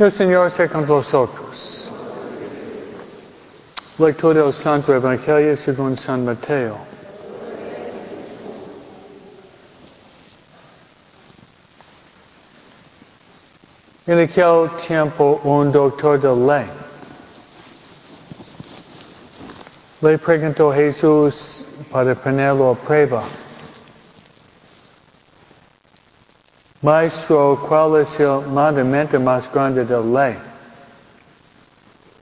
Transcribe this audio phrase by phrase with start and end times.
[0.00, 1.86] El Señor sea con vosotros.
[3.98, 6.78] Lectura del Santo Evangelio según San Mateo.
[14.06, 16.66] En aquel tiempo un doctor de ley
[20.00, 23.22] le preguntó Jesús para ponerlo a prueba.
[26.82, 30.38] Maestro, ¿cuál es el mandamiento más grande de la ley?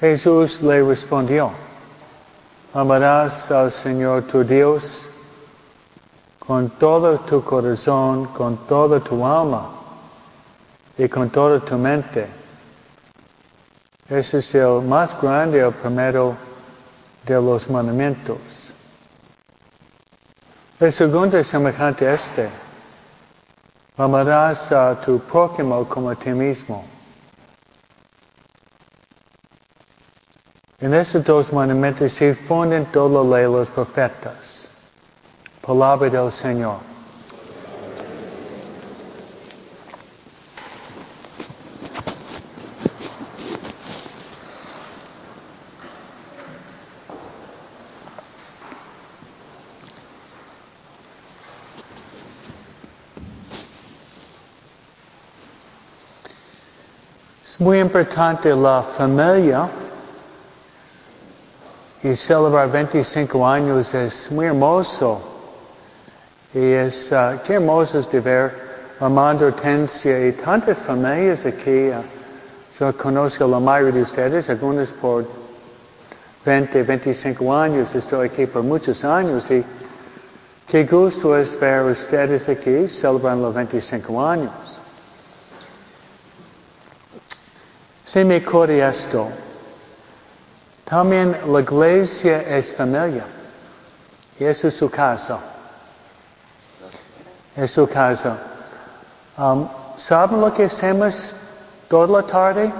[0.00, 1.52] Jesús le respondió,
[2.74, 5.06] amarás al Señor tu Dios
[6.40, 9.70] con todo tu corazón, con toda tu alma
[10.98, 12.26] y con toda tu mente.
[14.08, 16.34] Ese es el más grande, el primero
[17.24, 18.74] de los mandamientos.
[20.80, 22.69] El segundo es semejante a este.
[24.00, 26.82] Amarás a tu prójimo como a ti mismo.
[30.80, 34.70] En estos dos mandamientos se funden leyes los profetas.
[35.60, 36.78] Palabra del Señor.
[57.50, 59.68] Es muy importante la familia
[62.00, 65.20] y celebrar 25 años es muy hermoso.
[66.54, 68.52] Y es, uh, qué hermoso es de ver
[69.00, 71.88] Armando Hortensia y tantas familias aquí.
[71.88, 72.04] Uh,
[72.78, 75.26] yo conozco la mayoría de ustedes, algunos por
[76.44, 79.64] 20, 25 años, estoy aquí por muchos años y
[80.68, 84.79] qué gusto es ver ustedes aquí celebrando los 25 años.
[88.12, 89.28] Se me ocurre esto.
[90.84, 93.24] También la iglesia es familia.
[94.36, 95.38] Y eso es su casa.
[97.56, 98.36] Es su casa.
[99.38, 101.36] Um, ¿Saben lo que hacemos
[101.86, 102.72] toda la tarde?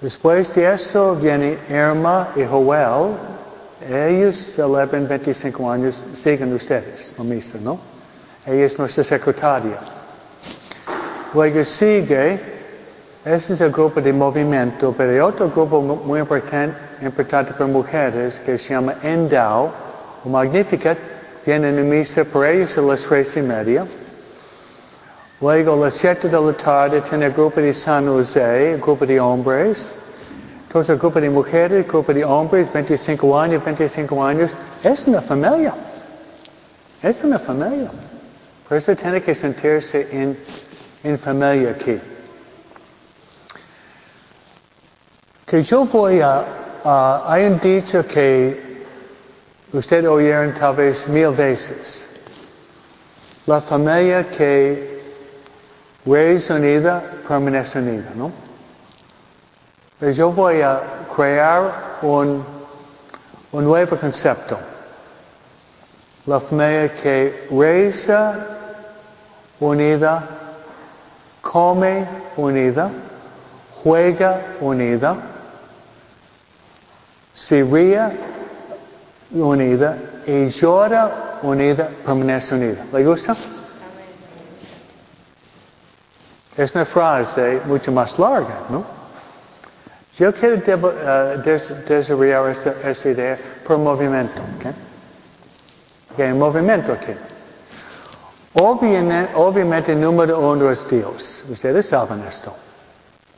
[0.00, 3.16] Después de esto viene Irma y Joel.
[3.90, 6.04] Ellos celebran 25 años.
[6.14, 7.80] Siguen ustedes la misa, ¿no?
[8.46, 9.78] Ella es nuestra secretaria.
[11.34, 12.53] Luego sigue
[13.24, 18.38] ese es el grupo de movimiento, pero hay otro grupo muy importante, importante para mujeres
[18.44, 19.72] que se llama Endow
[20.24, 20.98] o Magnificat.
[21.46, 23.86] Vienen a misa por ellos a las tres y media.
[25.40, 29.06] Luego a las siete de la tarde tiene el grupo de San José, el grupo
[29.06, 29.96] de hombres.
[30.66, 34.54] Entonces el grupo de mujeres, el grupo de hombres, 25 años, 25 años.
[34.82, 35.72] Es una familia.
[37.02, 37.90] Es una familia.
[38.68, 40.36] Por eso tiene que sentirse en,
[41.02, 41.98] en familia aquí.
[45.46, 46.44] Que yo voy a,
[46.84, 48.86] uh, hay un dicho que
[49.72, 52.08] ustedes oyeron tal vez mil veces.
[53.46, 55.02] La familia que
[56.06, 58.32] es unida permanece unida, ¿no?
[60.00, 60.80] Pero yo voy a
[61.14, 62.44] crear un,
[63.52, 64.58] un nuevo concepto.
[66.26, 68.34] La familia que reza
[69.60, 70.22] unida,
[71.42, 72.06] come
[72.36, 72.90] unida,
[73.82, 75.16] juega unida,
[77.34, 78.00] se ríe
[79.32, 82.84] unida y llora unida, permanece unida.
[82.92, 83.36] ¿Le gusta?
[86.56, 88.84] Es una frase mucho más larga, ¿no?
[90.16, 94.72] Yo quiero uh, des desarrollar esta, esta, idea por movimiento, ¿ok?
[96.12, 97.12] Ok, movimiento aquí.
[98.62, 101.44] Obviamente, obviamente, número uno es Dios.
[101.50, 102.54] Ustedes saben esto.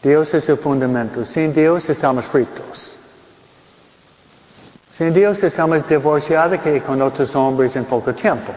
[0.00, 1.24] Dios es el fundamento.
[1.24, 2.99] Sin Dios estamos fritos.
[5.00, 8.52] Sin Dios estamos divorciados que con otros hombres en poco tiempo.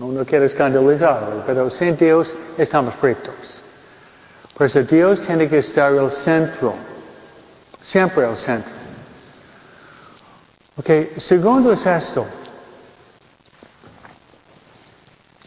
[0.00, 3.62] No, quiero escandalizarlo, pero sin Dios estamos fritos.
[4.52, 6.74] Por eso Dios tiene que estar el centro.
[7.80, 8.72] Siempre el centro.
[10.76, 12.26] Ok, segundo es esto.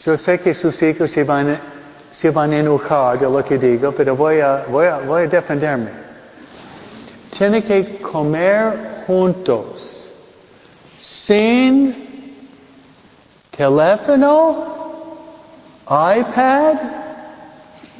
[0.06, 1.60] Yo sé que sus hijos se van,
[2.14, 5.28] se van a enojar de lo que digo, pero voy a, voy a, voy a
[5.28, 5.90] defenderme.
[7.38, 9.93] Tiene que comer juntos
[11.25, 11.96] sin
[13.52, 14.58] teléfono,
[15.88, 16.75] iPad,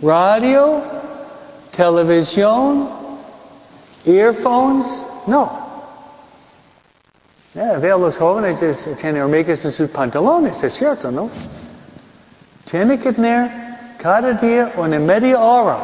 [0.02, 0.82] radio,
[1.72, 2.90] televisión,
[4.06, 4.88] earphones,
[5.26, 5.64] no.
[7.54, 8.60] Yeah, veo los jóvenes
[9.00, 11.30] tienen hormigas en sus pantalones, es cierto, ¿no?
[12.70, 13.50] Tiene que tener
[14.02, 15.78] cada día una media hora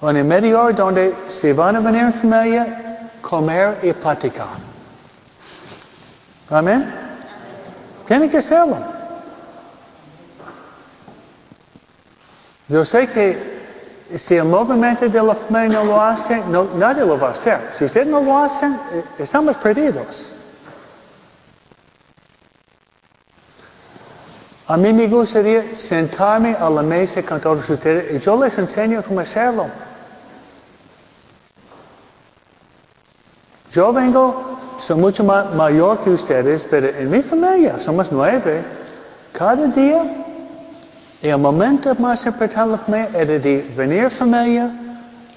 [0.00, 2.66] Una media hora donde si van a venir en familia,
[3.20, 4.65] comer y platicar.
[6.50, 6.92] Amén.
[8.06, 8.78] Tiene que serlo.
[12.68, 13.56] Yo sé que
[14.18, 17.72] si el movimiento de la familia no lo hace, no, nadie lo va a hacer.
[17.78, 20.34] Si ustedes no lo hacen, eh, estamos perdidos.
[24.68, 29.02] A mí me gustaría sentarme a la mesa con todos ustedes y yo les enseño
[29.02, 29.66] cómo hacerlo.
[33.70, 34.55] Yo vengo,
[34.86, 38.62] soy mucho más mayor que ustedes, pero en mi familia somos nueve.
[39.32, 40.04] Cada día,
[41.22, 44.70] el momento más importante era de venir familia,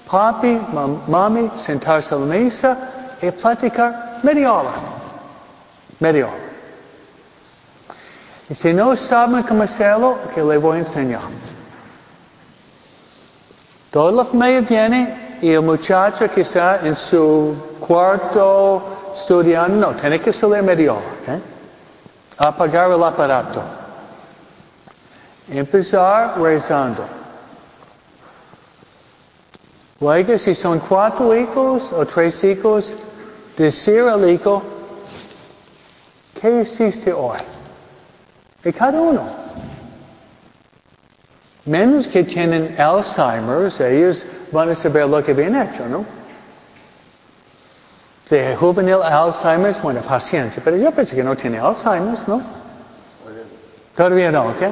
[0.08, 0.62] papi,
[1.08, 2.78] mami, sentarse a la mesa
[3.24, 4.72] y platicar media hora.
[6.00, 6.36] Media hora.
[8.50, 11.22] Y si no saben cómo hacerlo, que le voy a enseñar.
[13.90, 20.20] Toda la familia viene y el muchacho que está en su cuarto estudiando, no, tiene
[20.20, 20.96] que salir media eh?
[20.96, 21.42] hora, ¿okay?
[22.38, 23.62] Apagar el aparato.
[25.50, 27.04] Empezar rezando.
[30.00, 32.96] Luego, si son cuatro hijos o tres hijos,
[33.58, 34.64] decir al hijo,
[36.40, 37.40] ¿qué hiciste hoy?
[38.64, 39.24] Y cada uno.
[41.66, 46.19] Menos que tienen Alzheimer's, ellos van a saber lo que bien hecho, ¿no?
[48.30, 52.44] Si es juvenil Alzheimer's, bueno, paciencia, pero yo pensé que no tiene Alzheimer's, ¿no?
[53.96, 54.72] Todavía no, ¿ok?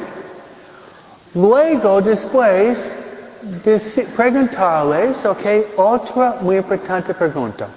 [1.33, 2.99] Luego, después,
[3.41, 7.67] de preguntarles, ok, otra muy importante pregunta.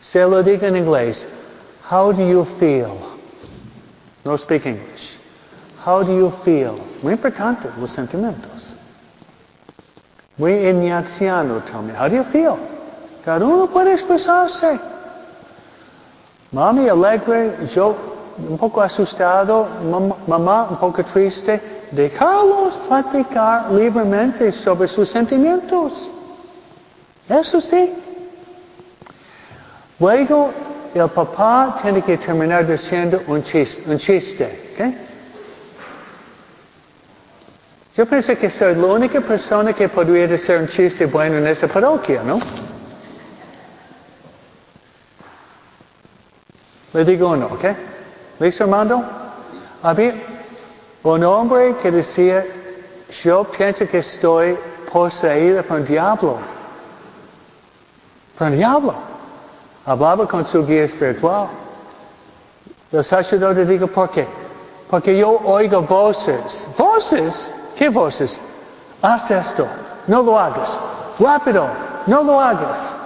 [0.00, 1.26] Se lo digo en inglés.
[1.90, 2.92] How do you feel?
[4.24, 5.18] No speak English.
[5.84, 6.74] How do you feel?
[7.02, 8.68] Muy importante, los sentimientos.
[10.36, 11.98] Muy ignaciano también.
[12.00, 12.75] How do you feel?
[13.26, 14.78] Cada uno puede expresarse.
[16.52, 17.96] Mami alegre, yo
[18.38, 19.66] un poco asustado,
[20.28, 21.60] mamá un poco triste.
[21.90, 26.08] Dejarlos platicar libremente sobre sus sentimientos.
[27.28, 27.92] Eso sí.
[29.98, 30.52] Luego,
[30.94, 33.90] el papá tiene que terminar diciendo un chiste.
[33.90, 34.76] Un chiste.
[37.96, 41.66] Yo pensé que soy la única persona que podría decir un chiste bueno en esa
[41.66, 42.38] parroquia, ¿no?
[46.96, 47.64] Le digo uno, ¿ok?
[48.40, 49.04] ¿Listo, Armando?
[49.82, 50.14] Había
[51.02, 52.46] un hombre que decía,
[53.22, 54.56] yo pienso que estoy
[54.90, 56.38] poseído por un diablo.
[58.38, 58.94] Por un diablo.
[59.84, 61.48] Hablaba con su guía espiritual.
[62.90, 64.26] El sacerdote dijo, ¿por qué?
[64.88, 66.66] Porque yo oigo voces.
[66.78, 67.52] ¿Voces?
[67.76, 68.40] ¿Qué voces?
[69.02, 69.68] Haz esto.
[70.06, 70.74] No lo hagas.
[71.20, 71.68] Rápido.
[72.06, 72.96] No lo hagas.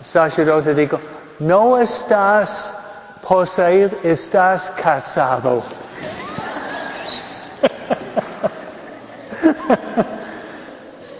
[0.00, 1.00] El sacerdote dijo,
[1.38, 2.74] no estás
[3.32, 5.62] poseído, estás casado.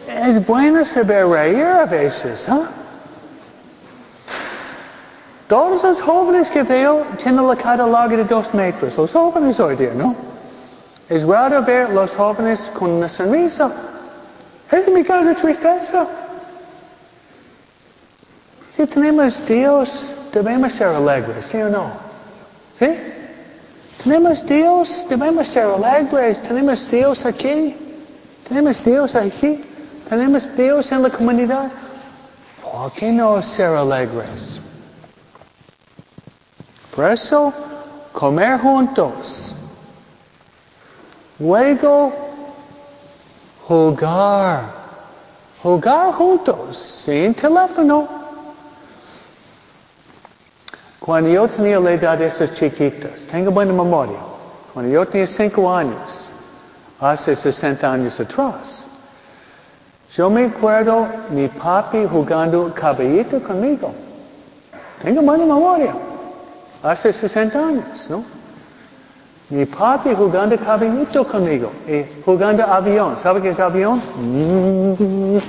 [0.06, 2.60] es bueno saber reír a veces, ¿eh?
[5.48, 8.98] Todos los jóvenes que veo tienen la cara larga de dos metros.
[8.98, 10.14] Los jóvenes hoy día, ¿no?
[11.08, 13.70] Es raro ver los jóvenes con una sonrisa.
[14.70, 16.06] Es mi cara de tristeza.
[18.76, 21.90] Si tenemos Dios, debemos ser alegres, ¿sí o no?
[22.78, 22.88] ¿Sí?
[24.02, 26.42] Tenemos Dios, debemos ser alegres.
[26.42, 27.76] Tenemos Dios aquí.
[28.48, 29.60] Tenemos Dios aquí.
[30.08, 31.70] Tenemos Dios en la comunidad.
[32.62, 34.60] ¿Por qué no ser alegres?
[36.94, 37.52] Por eso,
[38.12, 39.54] comer juntos.
[41.38, 42.12] Luego,
[43.68, 44.64] jugar.
[45.62, 48.21] Jugar juntos, sin teléfono.
[51.04, 54.18] Cuando yo tenía la edad de esas chiquitas, tengo buena memoria.
[54.72, 56.30] Cuando yo tenía cinco años,
[57.00, 58.86] hace 60 años atrás,
[60.14, 63.92] yo me acuerdo mi papi jugando caballito conmigo.
[65.02, 65.92] Tengo buena memoria.
[66.84, 68.24] Hace 60 años, ¿no?
[69.50, 73.16] Mi papi jugando caballito conmigo y jugando avión.
[73.20, 74.00] ¿Sabe qué es avión?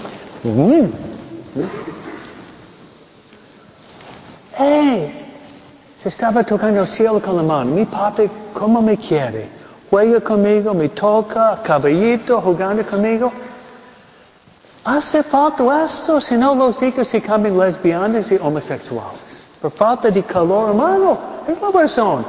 [4.58, 5.23] ¡Hey!
[6.04, 7.72] Se estaba tocando el cielo con la mano.
[7.72, 9.48] Mi papi, ¿cómo me quiere?
[9.90, 13.32] Juega conmigo, me toca, caballito, jugando conmigo.
[14.84, 19.46] Hace falta esto, si no los hijos se cambian lesbianas y homosexuales.
[19.62, 21.18] Por falta de calor humano.
[21.48, 22.26] Es la razón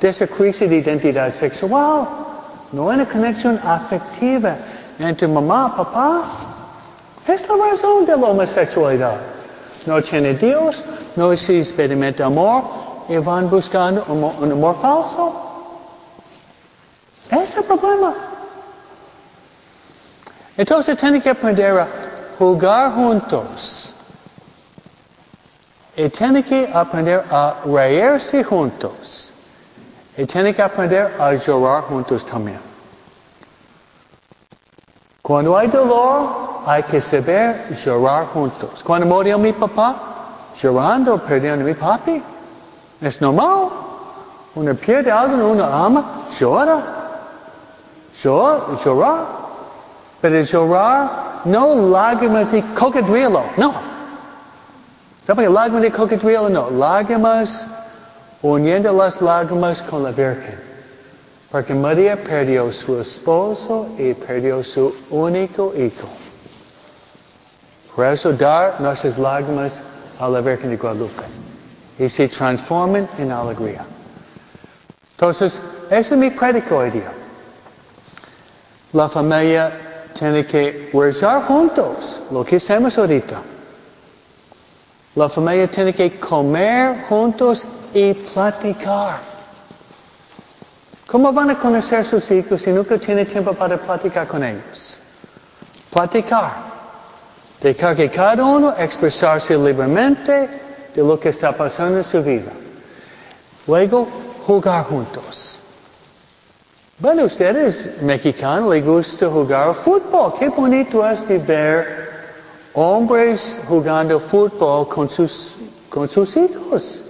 [0.00, 2.08] de esa crisis de identidad sexual.
[2.72, 4.56] No hay una conexión afectiva
[4.98, 6.22] entre mamá papá.
[7.28, 9.14] Es la razón de la homosexualidad.
[9.86, 10.82] No tiene Dios,
[11.14, 15.34] no experimenta amor y van buscando un, amor falso.
[17.30, 18.14] Es el problema.
[20.56, 21.88] Entonces tienen que aprender a
[22.38, 23.92] jugar juntos.
[25.94, 29.34] Y tienen que aprender a reírse juntos.
[30.16, 32.60] Y tienen que aprender a llorar juntos también.
[35.20, 38.82] Cuando hay dolor, hay que saber llorar juntos.
[38.82, 39.96] Cuando murió mi papá,
[40.56, 42.22] llorando, perdiendo a mi papi,
[43.02, 43.68] es normal.
[44.54, 46.78] Uno pierde algo, uno ama, llora.
[48.22, 49.26] Llora, llorar.
[50.20, 53.74] Pero llorar, no lágrimas de cocodrilo, no.
[55.26, 56.48] ¿Saben lágrimas de cocodrilo?
[56.48, 56.70] No.
[56.70, 57.66] Lágrimas,
[58.42, 60.60] uniendo las lágrimas con la Virgen.
[61.50, 66.08] Porque María perdió su esposo y perdió su único hijo.
[67.94, 69.72] Por eso dar nuestras lágrimas
[70.18, 71.22] a la Virgen de Guadalupe.
[72.02, 73.84] Y se transforman en alegría.
[75.12, 75.52] Entonces,
[75.88, 77.12] ese es mi prédico hoy día.
[78.92, 83.40] La familia tiene que rezar juntos, lo que hacemos ahorita.
[85.14, 89.20] La familia tiene que comer juntos y platicar.
[91.06, 94.98] ¿Cómo van a conocer sus hijos si nunca tienen tiempo para platicar con ellos?
[95.88, 96.50] Platicar.
[97.60, 102.52] Dejar que cada uno expresarse libremente de lo que está pasando en su vida.
[103.66, 104.08] Luego,
[104.46, 105.58] jugar juntos.
[106.98, 110.34] Bueno, ustedes mexicanos les gusta jugar fútbol.
[110.38, 112.10] Qué bonito es de ver
[112.74, 115.56] hombres jugando fútbol con sus,
[115.88, 117.02] con sus hijos.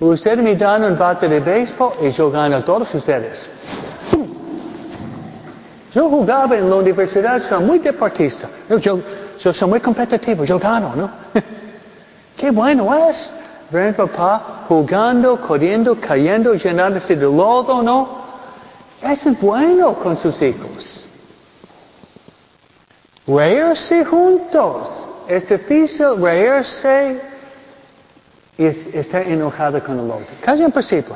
[0.00, 3.46] Ustedes me dan un bate de béisbol y yo gano a todos ustedes.
[5.94, 8.48] Yo jugaba en la universidad, soy muy deportista.
[8.80, 8.98] Yo,
[9.38, 11.10] soy muy competitivo, yo gano, ¿no?
[12.36, 13.32] Qué bueno es
[13.70, 18.24] ver papá jugando, corriendo, cayendo, llenándose de lodo, ¿no?
[19.02, 21.04] Es bueno con sus hijos.
[23.26, 25.08] Reírse juntos.
[25.28, 27.20] Es difícil reírse
[28.58, 30.26] y estar enojado con el otro.
[30.42, 31.14] Casi imposible.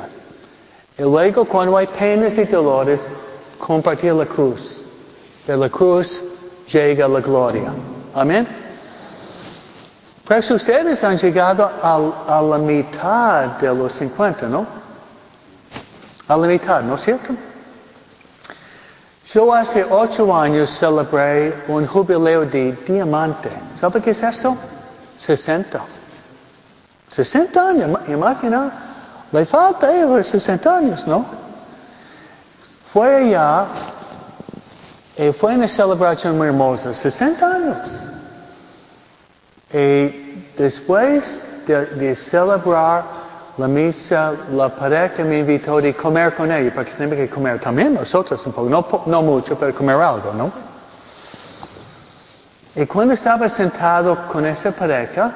[0.97, 3.01] Y luego cuando hay penas y dolores,
[3.59, 4.77] compartir la cruz.
[5.45, 6.21] De la cruz
[6.71, 7.71] llega la gloria.
[8.13, 8.47] Amén.
[10.29, 14.63] Pues ustedes han llegado a, a la mitad de los 50, ¿no?
[16.27, 17.33] A la mitad, ¿no es cierto?
[19.33, 23.49] Yo hace ocho años celebré un jubileo de diamante.
[23.81, 24.55] ¿Sabe qué es esto?
[25.17, 25.81] 60.
[27.09, 28.71] 60 años, imagina.
[29.31, 31.25] Le falta eh, 60 años, ¿no?
[32.93, 33.65] Fue allá
[35.17, 36.93] y fue una celebración muy hermosa.
[36.93, 38.09] 60 años.
[40.59, 43.03] Después de, de celebrar
[43.57, 47.93] la misa, la pareja me invitó a comer con ella, porque tenemos que comer también
[47.93, 50.51] nosotros un poco, no, no mucho, pero comer algo, ¿no?
[52.75, 55.33] Y cuando estaba sentado con esa pareja,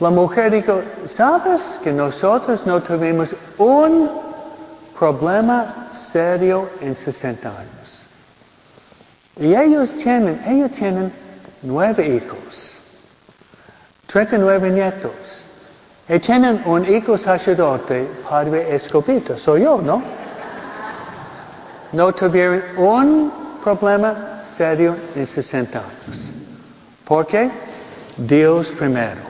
[0.00, 4.10] la mujer dijo, ¿sabes que nosotros no tuvimos un
[4.98, 8.06] problema serio en 60 años?
[9.40, 11.12] Y ellos tienen, ellos tienen
[11.62, 12.73] nueve hijos,
[14.06, 15.46] 39 nietos.
[16.08, 20.02] Y tienen un hijo sacerdote, padre escopita, soy yo, ¿no?
[21.92, 23.32] No tuvieron un
[23.62, 26.30] problema serio en 60 años.
[27.06, 27.50] ¿Por qué?
[28.16, 29.20] Dios primero.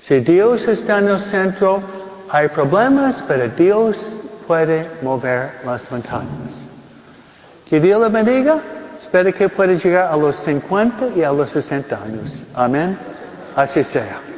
[0.00, 1.82] Si Dios está en el centro,
[2.30, 3.96] hay problemas, pero Dios
[4.46, 6.68] puede mover las montañas.
[7.68, 8.58] Que Dios le bendiga.
[8.98, 12.44] Espero que pueda llegar a los 50 y a los 60 años.
[12.54, 12.96] Amén.
[13.56, 14.35] à ses serfs.